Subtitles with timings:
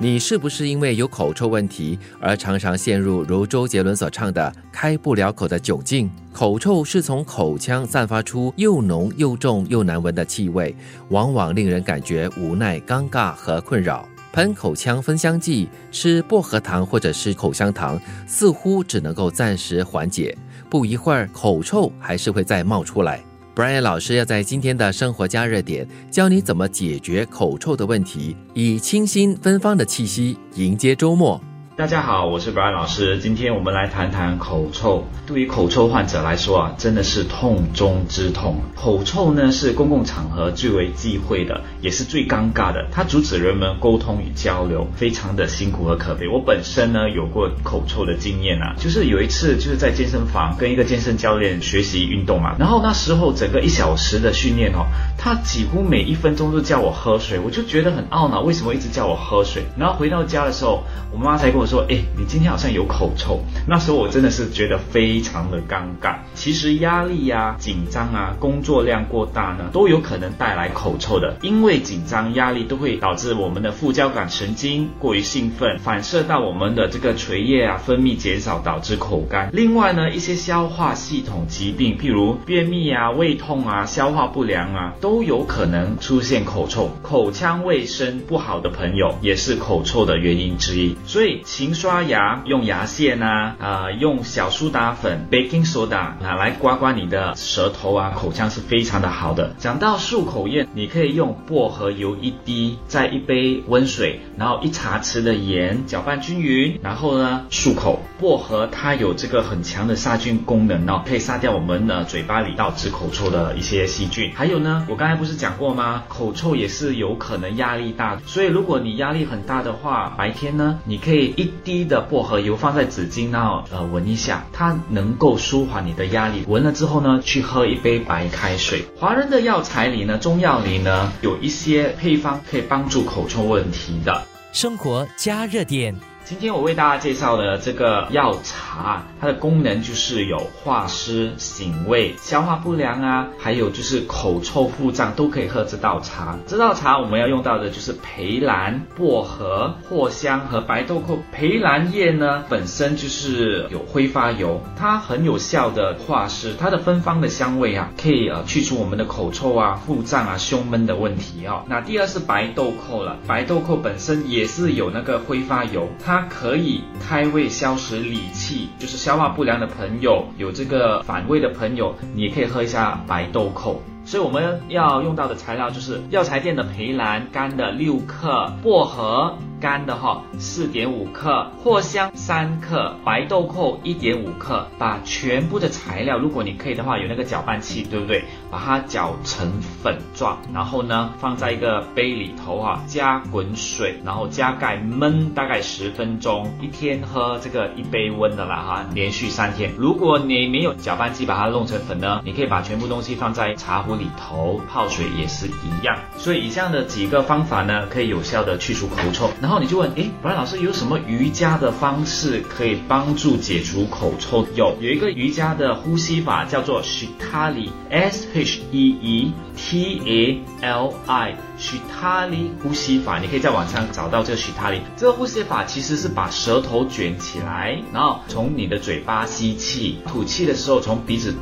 [0.00, 6.08] 你是不是因为有口臭问题而常常陷入如周杰伦所唱的“开不了口”的窘境？
[6.32, 10.72] 口臭是从口腔散发出又浓又重又难闻的气味，
[11.08, 14.08] 往往令人感觉无奈、尴尬和困扰。
[14.32, 20.36] 喷口腔芬香剂、吃薄荷糖或者是口香糖，似乎只能够暂时缓解，
[20.70, 23.20] 不一会儿口臭还是会再冒出来。
[23.58, 31.42] Brian 老师要在今天的生活加热点教你怎么解决口臭的问题，以清新芬芳的气息迎接周末。
[31.78, 33.18] 大家好，我是 Brian 老师。
[33.20, 35.04] 今天我们来谈谈口臭。
[35.28, 38.56] 对于口臭患者来说啊，真的是痛中之痛。
[38.74, 42.84] 口臭呢是公共场合最为忌讳的，也是最尴尬的。
[42.90, 46.26] 它阻止人们沟通与交流，非常的辛苦和可悲。
[46.26, 54.86] 我本身呢有过口臭的经验啊，就是有一次就是在健身房跟一个健身教练学习运动嘛，然后那时候整个一小时的训练哦，
[55.16, 59.62] 他几乎每一分钟都叫我喝水，我就觉得很懊恼，为什么一直叫我喝水？
[59.78, 61.67] 然后回到家的时候，我妈才跟我。
[61.68, 63.40] 说，哎，你今天好像有口臭。
[63.66, 66.16] 那时候我真的是觉得非常的尴尬。
[66.34, 71.36] 其实压力呀、紧张啊、工作量过大呢，都有可能带来口臭的。
[71.42, 79.50] 因为紧张、压力都会导致我们的副交感神经过于兴奋，反射到我们的这个垂液啊，分泌减少，导致口干。
[79.52, 86.90] 另外呢，一些消化系统疾病，譬如便秘啊、胃痛啊、消化不良啊，都有可能出现口臭。
[87.02, 90.96] 口腔卫生不好的朋友，也是口臭的原因之一。
[91.04, 91.42] 所以。
[91.58, 99.56] 勤刷牙，用牙线啊，啊，用小苏打粉 （baking soda） 啊来刮刮你的舌头啊，口腔是非常的好的。
[99.58, 108.04] 讲到漱口液，你可以用薄荷油一滴，在一杯温水，然后一茶匙的盐，搅拌均匀，然后呢漱口。
[108.20, 114.30] 薄荷它有这个很强的杀菌功能哦，可以杀掉我们的嘴巴里导致口臭的一些细菌。
[114.32, 116.04] 还有呢，我刚才不是讲过吗？
[116.06, 126.44] 口臭也是有可能压力大，所以如果你压力很大的话，白天呢，你可以一滴的薄荷油放在纸巾那呃闻一下，它能够舒缓你的压力。
[126.46, 128.84] 闻了之后呢，去喝一杯白开水。
[128.98, 134.22] 华人的药材里呢，中药里呢，有一些配方可以帮助口臭问题的。
[134.52, 135.94] 生活加热点。
[136.28, 146.36] 今天我为大家介绍的这个药茶，它的功能就是有化湿、醒胃、消化不良啊，还有就是口臭腹胀都可以喝这道茶。
[146.46, 151.18] 这道茶我们要用到的就是培兰、薄荷、藿香和白豆蔻。
[151.32, 161.62] 培兰叶呢本身就是有挥发油，它很有效的化湿，它的芬芳的香味啊，可以呃去除我们的口臭啊、腹胀啊、胸闷的问题哦。
[161.66, 166.17] 那第二是白豆蔻了，白豆蔻本身也是有那个挥发油，它。
[166.18, 173.80] 它可以开胃消食理气，就是消化不良的朋友，有这个反胃的朋友，你也可以喝一下白豆蔻。
[174.04, 179.36] 所以我们要用到的材料就是药材店的培兰干的六克，薄荷。
[179.60, 188.24] 干的哈，四点五克，藿香三克，白豆蔻一点五克，把全部的材料，如果你可以的话，有那个搅拌器，对不对？
[188.50, 199.72] 把它搅成粉状，然后呢，放在一个杯里头哈，加滚水，然后加盖焖大概十分钟，一天喝这个一杯温的啦哈，连续三天。
[199.76, 205.98] 如果你没有搅拌机把它弄成粉呢，你可以把全部东西放在茶壶里头泡水也是一样。
[206.16, 209.30] 所以以上的几个方法呢，可以有效的去除口臭。
[209.40, 214.46] 那然后你就问，哎，布兰老师有什么瑜伽的方式可以帮助解除口臭？
[214.54, 219.32] 有，有一个瑜伽的呼吸法叫做 Shitali，S H E E
[219.68, 224.80] T A L I，Shitali 呼吸法，你可以在网上找到这个 Shitali。
[224.96, 231.34] 这个呼吸法其实是把舌头卷起来，然后从你的嘴巴吸气，吐气的时候从鼻子。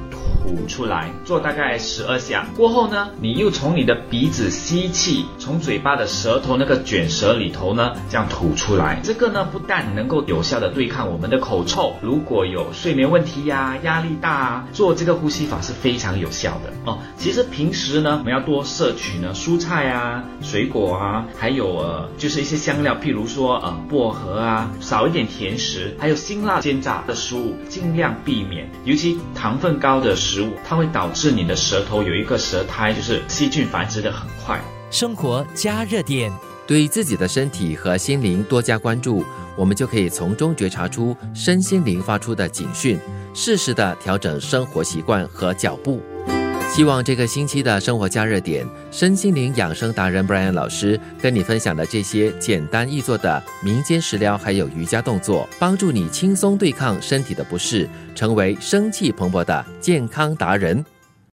[0.47, 2.47] 吐出来，做大概十二下。
[2.57, 9.01] 过后呢，你又从你的鼻子吸气，从嘴巴的舌头那个卷舌里头呢，这样吐出来。
[9.03, 16.99] 这个呢，不但能够有效的对抗我们的口臭，如果有睡眠问题呀、压力大啊，做这个呼吸法是非常有效的哦。
[17.17, 30.43] 其实平时呢，我们要多摄取呢蔬菜啊、水果啊，还有呃，就是一些香料，譬如说呃薄荷啊，少一点甜食，还有辛辣煎炸的食物，尽量避免，尤其糖分高的食。
[30.43, 34.61] 物它会导致你的舌头有一个舌苔，就是细菌繁殖的很快。
[34.91, 36.33] 生活加热点，
[36.67, 39.25] 对自己的身体和心灵多加关注，
[39.57, 42.99] 我们就可以从中觉察出身心灵发出的警讯，
[43.35, 46.01] 适时的调整生活习惯和脚步。
[46.77, 60.85] 希望这个星期的生活加热点，身心灵养生达人 Brian 老师跟你分享的这些简单易做的民间食疗，还有瑜伽动作，帮助你轻松对抗身体的不适，成为生气蓬勃的健康达人。